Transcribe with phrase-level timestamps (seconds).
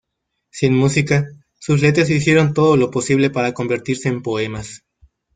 [0.51, 1.29] Sin música,
[1.59, 4.83] sus letras hicieron todo lo posible para convertirse en poemas.